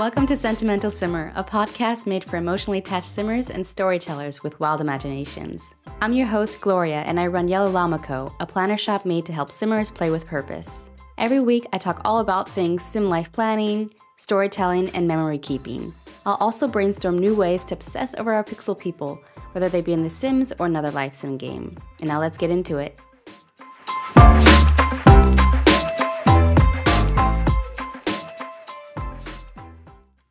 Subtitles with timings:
[0.00, 4.80] Welcome to Sentimental Simmer, a podcast made for emotionally attached simmers and storytellers with wild
[4.80, 5.74] imaginations.
[6.00, 9.34] I'm your host, Gloria, and I run Yellow Llama Co., a planner shop made to
[9.34, 10.88] help simmers play with purpose.
[11.18, 15.92] Every week, I talk all about things sim life planning, storytelling, and memory keeping.
[16.24, 19.20] I'll also brainstorm new ways to obsess over our pixel people,
[19.52, 21.76] whether they be in The Sims or another life sim game.
[21.98, 22.98] And now let's get into it.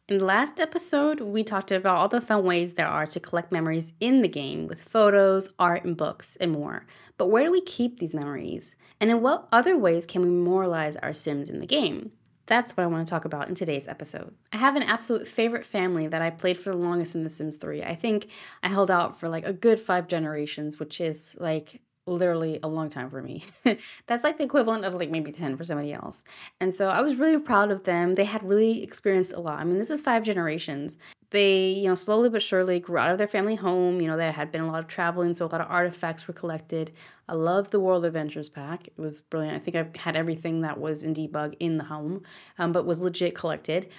[0.10, 3.52] In the last episode, we talked about all the fun ways there are to collect
[3.52, 6.88] memories in the game with photos, art, and books, and more.
[7.20, 8.76] But where do we keep these memories?
[9.00, 12.12] And in what other ways can we memorialize our Sims in the game?
[12.48, 14.34] That's what I want to talk about in today's episode.
[14.52, 17.58] I have an absolute favorite family that I played for the longest in The Sims
[17.58, 17.84] 3.
[17.84, 18.30] I think
[18.64, 22.90] I held out for like a good five generations, which is like literally a long
[22.90, 23.44] time for me.
[24.08, 26.24] That's like the equivalent of like maybe 10 for somebody else.
[26.60, 28.16] And so I was really proud of them.
[28.16, 29.60] They had really experienced a lot.
[29.60, 30.98] I mean, this is five generations.
[31.32, 34.02] They, you know, slowly but surely grew out of their family home.
[34.02, 36.34] You know, there had been a lot of traveling, so a lot of artifacts were
[36.34, 36.92] collected.
[37.28, 38.88] I love the World Adventures pack.
[38.88, 39.56] It was brilliant.
[39.56, 42.24] I think I had everything that was in debug in the home,
[42.58, 43.90] um, but was legit collected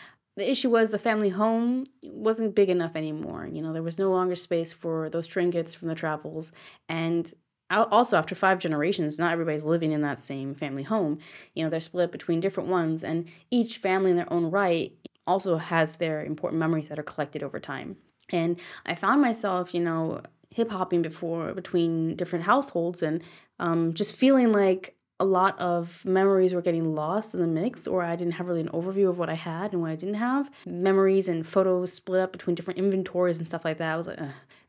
[0.41, 3.49] the issue was the family home wasn't big enough anymore.
[3.51, 6.53] You know, there was no longer space for those trinkets from the travels.
[6.89, 7.33] And
[7.71, 11.19] also after five generations not everybody's living in that same family home
[11.55, 14.93] you know they're split between different ones and each family in their own right
[15.27, 17.97] also has their important memories that are collected over time
[18.31, 20.21] and i found myself you know
[20.53, 23.23] hip hopping before between different households and
[23.61, 28.03] um, just feeling like a lot of memories were getting lost in the mix, or
[28.03, 30.51] I didn't have really an overview of what I had and what I didn't have.
[30.67, 33.93] Memories and photos split up between different inventories and stuff like that.
[33.93, 34.19] I was like,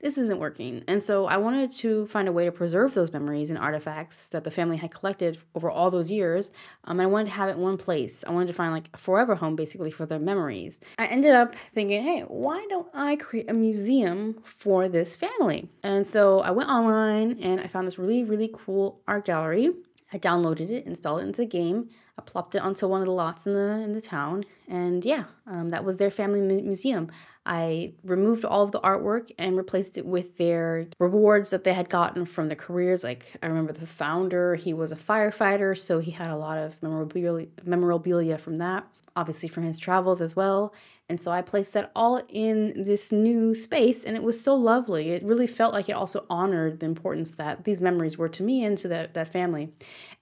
[0.02, 0.84] this isn't working.
[0.88, 4.44] And so I wanted to find a way to preserve those memories and artifacts that
[4.44, 6.52] the family had collected over all those years.
[6.84, 8.24] Um, I wanted to have it in one place.
[8.28, 10.80] I wanted to find like a forever home basically for their memories.
[10.98, 15.70] I ended up thinking, hey, why don't I create a museum for this family?
[15.84, 19.72] And so I went online and I found this really, really cool art gallery
[20.14, 21.90] I downloaded it, installed it into the game.
[22.18, 25.26] I plopped it onto one of the lots in the in the town, and yeah,
[25.48, 27.10] um, that was their family mu- museum.
[27.46, 31.90] I removed all of the artwork and replaced it with their rewards that they had
[31.90, 33.04] gotten from the careers.
[33.04, 36.82] Like I remember the founder, he was a firefighter, so he had a lot of
[36.84, 38.86] memorabilia, memorabilia from that
[39.16, 40.74] obviously from his travels as well.
[41.10, 45.10] And so I placed that all in this new space, and it was so lovely.
[45.10, 48.64] It really felt like it also honored the importance that these memories were to me
[48.64, 49.74] and to that, that family.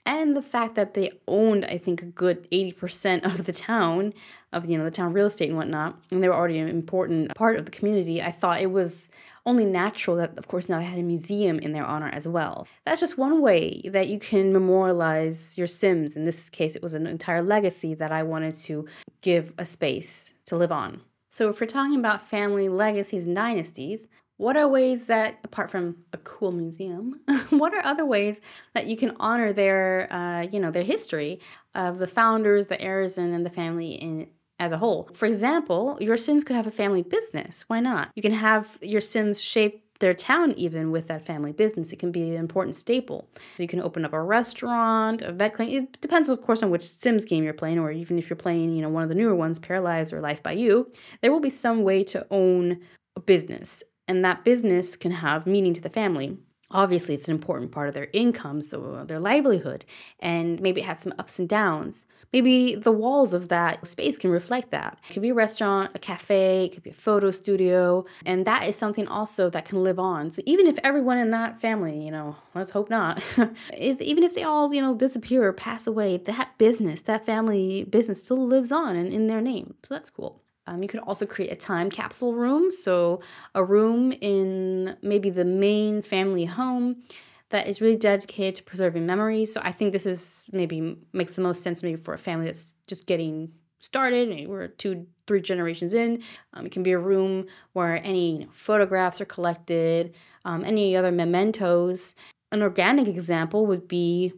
[0.09, 4.15] And the fact that they owned, I think, a good 80% of the town,
[4.51, 7.35] of you know, the town real estate and whatnot, and they were already an important
[7.35, 9.11] part of the community, I thought it was
[9.45, 12.65] only natural that, of course, now they had a museum in their honor as well.
[12.85, 16.15] That's just one way that you can memorialize your Sims.
[16.15, 18.87] In this case, it was an entire legacy that I wanted to
[19.21, 21.01] give a space to live on.
[21.29, 25.97] So, if we're talking about family legacies and dynasties, what are ways that, apart from
[26.13, 27.19] a cool museum,
[27.59, 28.41] what are other ways
[28.73, 31.39] that you can honor their, uh, you know, their history
[31.75, 34.27] of the founders, the heirs, and the family in
[34.59, 35.09] as a whole.
[35.13, 37.63] For example, your Sims could have a family business.
[37.67, 38.09] Why not?
[38.15, 41.91] You can have your Sims shape their town even with that family business.
[41.91, 43.29] It can be an important staple.
[43.55, 45.73] So you can open up a restaurant, a vet clinic.
[45.73, 48.75] It depends, of course, on which Sims game you're playing, or even if you're playing,
[48.75, 50.91] you know, one of the newer ones, Paralives or Life by You.
[51.21, 52.79] There will be some way to own
[53.15, 56.37] a business, and that business can have meaning to the family
[56.71, 59.85] obviously it's an important part of their income so uh, their livelihood
[60.19, 62.05] and maybe it had some ups and downs.
[62.31, 64.99] Maybe the walls of that space can reflect that.
[65.09, 68.67] It could be a restaurant a cafe it could be a photo studio and that
[68.67, 70.31] is something also that can live on.
[70.31, 73.23] So even if everyone in that family you know let's hope not
[73.73, 77.83] if even if they all you know disappear or pass away that business that family
[77.83, 79.75] business still lives on in, in their name.
[79.83, 83.21] So that's cool um, you could also create a time capsule room, so
[83.55, 87.03] a room in maybe the main family home
[87.49, 89.51] that is really dedicated to preserving memories.
[89.51, 92.75] So I think this is maybe makes the most sense maybe for a family that's
[92.85, 94.29] just getting started.
[94.29, 96.21] Maybe we're two, three generations in.
[96.53, 100.15] Um, it can be a room where any you know, photographs are collected,
[100.45, 102.13] um, any other mementos.
[102.51, 104.33] An organic example would be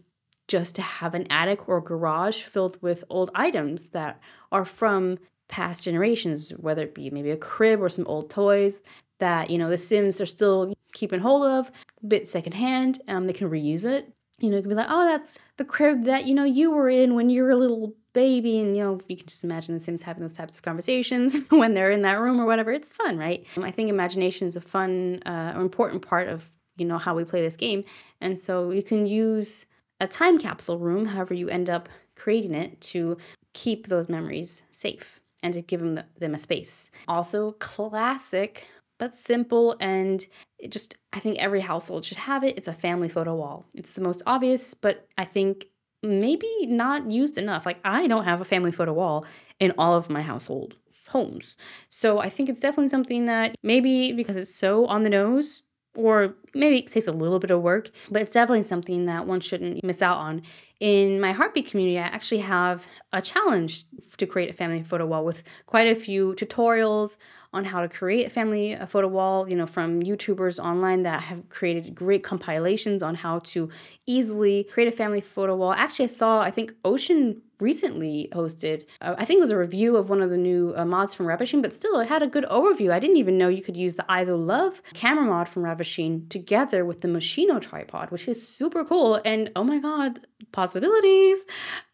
[0.48, 4.22] just to have an attic or garage filled with old items that
[4.52, 5.18] are from
[5.52, 8.82] past generations, whether it be maybe a crib or some old toys
[9.20, 11.72] that, you know, the Sims are still keeping hold of,
[12.04, 13.00] a bit secondhand.
[13.08, 14.12] Um, they can reuse it.
[14.40, 16.90] You know, it can be like, oh, that's the crib that, you know, you were
[16.90, 18.60] in when you were a little baby.
[18.60, 21.76] And, you know, you can just imagine the Sims having those types of conversations when
[21.76, 22.72] they're in that room or whatever.
[22.72, 23.46] It's fun, right?
[23.56, 27.14] Um, I think imagination is a fun uh, or important part of, you know, how
[27.14, 27.84] we play this game.
[28.20, 29.68] And so you can use
[30.00, 33.18] a time capsule room, however you end up creating it, to
[33.54, 35.21] keep those memories safe.
[35.44, 36.90] And to give them, the, them a space.
[37.08, 38.68] Also, classic
[39.02, 40.28] but simple and
[40.70, 42.56] just I think every household should have it.
[42.56, 43.66] It's a family photo wall.
[43.74, 45.66] It's the most obvious, but I think
[46.04, 47.66] maybe not used enough.
[47.66, 49.26] Like I don't have a family photo wall
[49.60, 50.76] in all of my household
[51.10, 51.58] homes.
[51.90, 55.64] So I think it's definitely something that maybe because it's so on the nose,
[55.96, 59.42] or maybe it takes a little bit of work, but it's definitely something that one
[59.42, 60.42] shouldn't miss out on.
[60.80, 63.86] In my Heartbeat community, I actually have a challenge
[64.18, 67.18] to create a family photo wall with quite a few tutorials
[67.54, 71.24] on how to create a family uh, photo wall, you know, from YouTubers online that
[71.24, 73.70] have created great compilations on how to
[74.06, 75.74] easily create a family photo wall.
[75.74, 79.96] Actually, I saw, I think Oshin recently hosted, uh, I think it was a review
[79.96, 82.46] of one of the new uh, mods from Ravasheen, but still it had a good
[82.46, 82.92] overview.
[82.92, 86.84] I didn't even know you could use the ISO Love camera mod from Ravasheen together
[86.84, 89.22] with the Moschino tripod, which is super cool.
[89.24, 91.46] And oh my god, possibilities.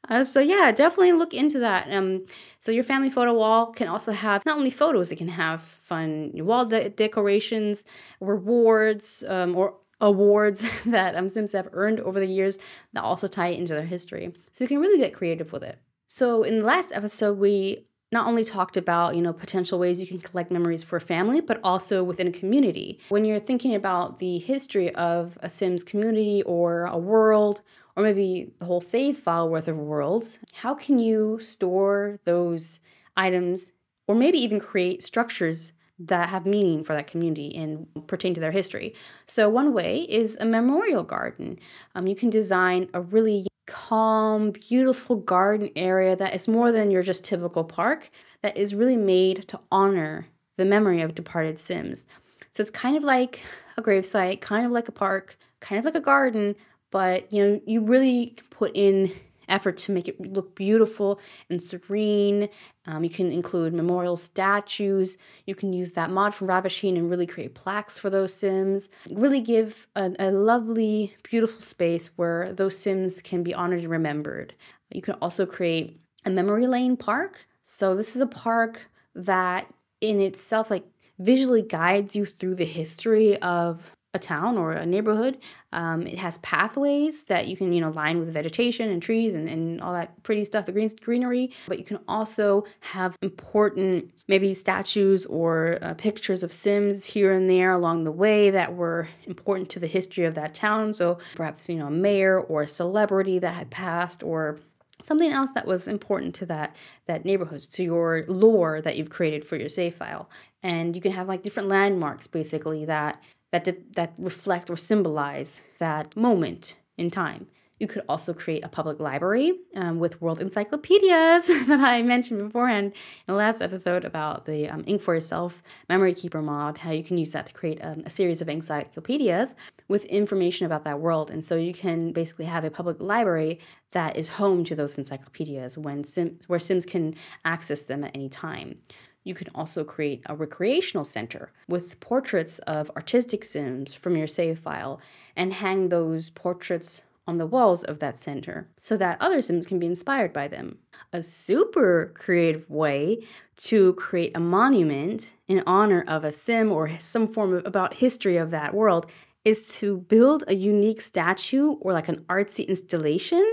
[0.09, 1.91] Uh, so yeah, definitely look into that.
[1.91, 2.25] Um,
[2.59, 6.31] so your family photo wall can also have not only photos, it can have fun
[6.33, 7.83] wall de- decorations,
[8.21, 12.57] rewards, um, or awards that um, Sims have earned over the years
[12.93, 14.33] that also tie into their history.
[14.53, 15.79] So you can really get creative with it.
[16.07, 20.07] So in the last episode, we not only talked about you know potential ways you
[20.07, 24.19] can collect memories for a family but also within a community when you're thinking about
[24.19, 27.61] the history of a sims community or a world
[27.95, 32.79] or maybe the whole save file worth of worlds how can you store those
[33.15, 33.71] items
[34.07, 38.51] or maybe even create structures that have meaning for that community and pertain to their
[38.51, 38.93] history.
[39.25, 41.59] So, one way is a memorial garden.
[41.95, 47.03] Um, you can design a really calm, beautiful garden area that is more than your
[47.03, 48.09] just typical park,
[48.41, 50.27] that is really made to honor
[50.57, 52.07] the memory of departed Sims.
[52.51, 53.41] So, it's kind of like
[53.75, 56.55] a gravesite, kind of like a park, kind of like a garden,
[56.91, 59.11] but you know, you really put in
[59.47, 62.49] effort to make it look beautiful and serene.
[62.85, 65.17] Um, you can include memorial statues.
[65.45, 68.89] You can use that mod from Ravasheen and really create plaques for those Sims.
[69.11, 74.53] Really give a, a lovely, beautiful space where those Sims can be honored and remembered.
[74.91, 77.47] You can also create a memory lane park.
[77.63, 79.67] So this is a park that
[79.99, 80.85] in itself like
[81.19, 85.37] visually guides you through the history of a town or a neighborhood.
[85.73, 89.47] Um, it has pathways that you can, you know, line with vegetation and trees and,
[89.47, 91.51] and all that pretty stuff, the green greenery.
[91.67, 97.49] But you can also have important, maybe statues or uh, pictures of Sims here and
[97.49, 100.93] there along the way that were important to the history of that town.
[100.93, 104.59] So perhaps, you know, a mayor or a celebrity that had passed or
[105.03, 106.75] something else that was important to that
[107.05, 110.27] that neighborhood to your lore that you've created for your save file
[110.63, 113.21] and you can have like different landmarks basically that
[113.65, 117.47] that, that reflect or symbolize that moment in time.
[117.79, 122.87] You could also create a public library um, with world encyclopedias that I mentioned beforehand
[122.87, 127.03] in the last episode about the um, Ink for Yourself Memory Keeper mod, how you
[127.03, 129.53] can use that to create um, a series of encyclopedias
[129.87, 131.29] with information about that world.
[131.29, 133.59] And so you can basically have a public library
[133.91, 137.13] that is home to those encyclopedias when Sims, where Sims can
[137.45, 138.79] access them at any time.
[139.23, 144.57] You can also create a recreational center with portraits of artistic sims from your save
[144.57, 145.01] file
[145.35, 149.77] and hang those portraits on the walls of that center so that other sims can
[149.77, 150.77] be inspired by them.
[151.11, 153.19] A super creative way
[153.57, 158.37] to create a monument in honor of a sim or some form of about history
[158.37, 159.05] of that world
[159.43, 163.45] is to build a unique statue or like an artsy installation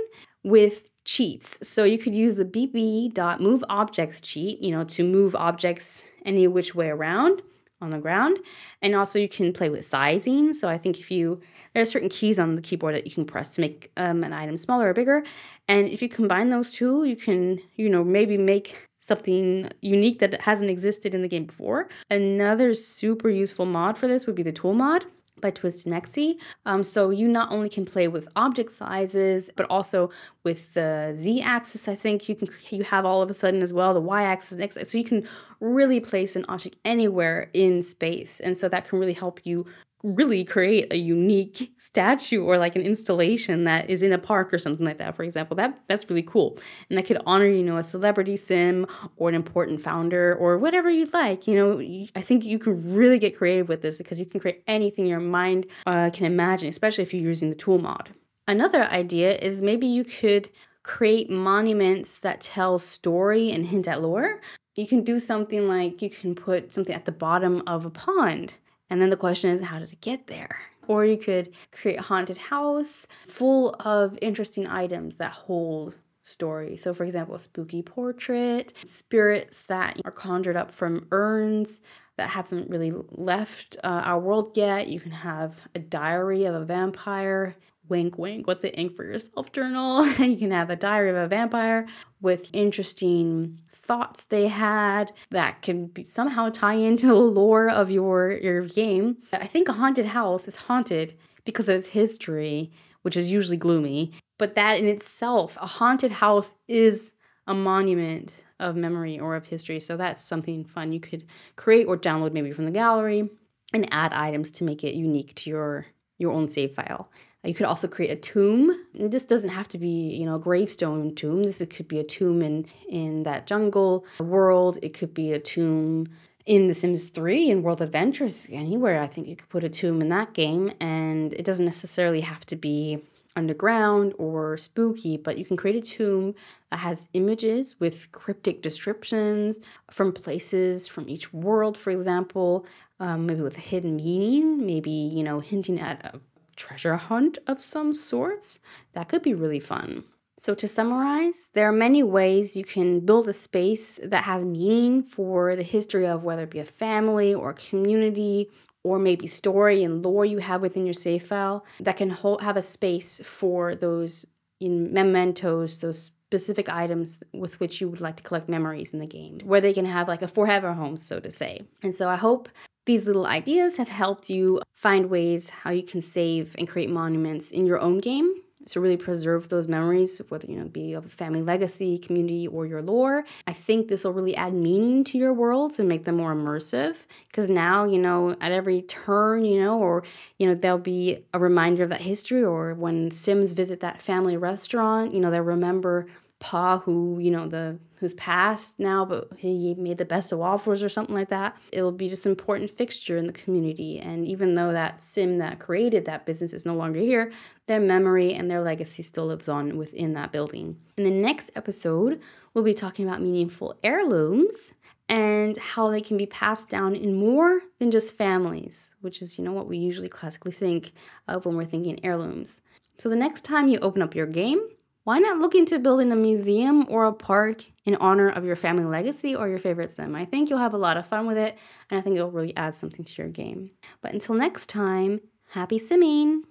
[0.43, 1.67] with cheats.
[1.67, 6.89] So you could use the bb.moveObjects cheat, you know, to move objects any which way
[6.89, 7.43] around
[7.81, 8.39] on the ground.
[8.83, 10.55] And also you can play with sizing.
[10.55, 11.41] So I think if you,
[11.75, 14.33] there are certain keys on the keyboard that you can press to make um, an
[14.33, 15.25] item smaller or bigger.
[15.69, 20.41] And if you combine those two, you can, you know, maybe make something unique that
[20.43, 21.89] hasn't existed in the game before.
[22.11, 25.05] Another super useful mod for this would be the tool mod
[25.41, 26.41] by Twisted Mexi.
[26.65, 30.11] Um, so you not only can play with object sizes, but also
[30.43, 31.87] with the z-axis.
[31.87, 34.53] I think you can you have all of a sudden as well the next.
[34.59, 34.91] Axis.
[34.91, 35.29] So you can
[35.61, 39.67] really place an object anywhere in space, and so that can really help you
[40.05, 44.59] really create a unique statue or like an installation that is in a park or
[44.59, 45.57] something like that for example.
[45.57, 46.59] That that's really cool.
[46.89, 50.91] And that could honor you know a celebrity sim or an important founder or whatever
[50.91, 51.47] you'd like.
[51.49, 51.81] You know
[52.15, 55.21] i think you can really get creative with this because you can create anything your
[55.21, 58.11] mind uh, can imagine especially if you're using the tool mod.
[58.47, 60.51] Another idea is maybe you could
[60.83, 64.41] create monuments that tell story and hint at lore.
[64.77, 68.59] You can do something like you can put something at the bottom of a pond
[68.95, 70.57] and then the question is, how did it get there?
[70.87, 76.77] Or you could create a haunted house full of interesting items that hold story.
[76.77, 81.81] So, for example, a spooky portrait, spirits that are conjured up from urns
[82.19, 84.87] that haven't really left uh, our world yet.
[84.87, 87.57] You can have a diary of a vampire.
[87.89, 90.07] Wink, wink, what's the ink for yourself journal?
[90.19, 91.89] you can have a diary of a vampire
[92.21, 98.63] with interesting thoughts they had that can somehow tie into the lore of your, your
[98.63, 99.19] game.
[99.33, 102.73] I think a haunted house is haunted because of its history,
[103.03, 104.13] which is usually gloomy.
[104.39, 107.13] But that in itself, a haunted house is
[107.47, 109.79] a monument of memory or of history.
[109.81, 111.27] So that's something fun you could
[111.57, 113.29] create or download maybe from the gallery
[113.73, 115.87] and add items to make it unique to your
[116.17, 117.11] your own save file.
[117.45, 118.71] You could also create a tomb.
[118.99, 121.43] And this doesn't have to be, you know, a gravestone tomb.
[121.43, 124.79] This could be a tomb in in that jungle world.
[124.83, 126.07] It could be a tomb
[126.47, 129.01] in The Sims 3 in World Adventures, anywhere.
[129.01, 132.45] I think you could put a tomb in that game, and it doesn't necessarily have
[132.47, 133.03] to be
[133.37, 136.35] underground or spooky, but you can create a tomb
[136.71, 139.59] that has images with cryptic descriptions
[139.91, 142.65] from places from each world, for example,
[143.01, 146.21] um, maybe with a hidden meaning, maybe, you know, hinting at a
[146.57, 148.61] treasure hunt of some sorts.
[148.93, 150.05] That could be really fun.
[150.37, 155.03] So, to summarize, there are many ways you can build a space that has meaning
[155.05, 158.51] for the history of whether it be a family or a community
[158.83, 162.57] or maybe story and lore you have within your save file that can hold, have
[162.57, 164.27] a space for those
[164.61, 169.07] in mementos, those specific items with which you would like to collect memories in the
[169.07, 171.63] game, where they can have like a forever home, so to say.
[171.83, 172.49] And so I hope
[172.87, 177.51] these little ideas have helped you find ways how you can save and create monuments
[177.51, 181.09] in your own game to really preserve those memories, whether you know be of a
[181.09, 183.25] family legacy, community, or your lore.
[183.47, 187.05] I think this will really add meaning to your worlds and make them more immersive.
[187.27, 190.03] Because now, you know, at every turn, you know, or
[190.39, 194.37] you know, there'll be a reminder of that history, or when Sims visit that family
[194.37, 196.07] restaurant, you know, they'll remember
[196.45, 200.83] Pa, who you know the who's passed now, but he made the best of waffles
[200.83, 201.57] or something like that.
[201.73, 203.99] It'll be just an important fixture in the community.
[203.99, 207.33] And even though that sim that created that business is no longer here,
[207.67, 210.77] their memory and their legacy still lives on within that building.
[210.99, 212.21] In the next episode,
[212.53, 214.75] we'll be talking about meaningful heirlooms
[215.09, 219.45] and how they can be passed down in more than just families, which is, you
[219.45, 220.93] know, what we usually classically think
[221.27, 222.61] of when we're thinking heirlooms.
[222.99, 224.61] So the next time you open up your game,
[225.05, 228.85] why not look into building a museum or a park in honor of your family
[228.85, 230.15] legacy or your favorite sim?
[230.17, 231.59] I think you'll have a lot of fun with it,
[231.91, 233.71] and I think it'll really add something to your game.
[234.01, 235.21] But until next time,
[235.51, 236.45] happy simming!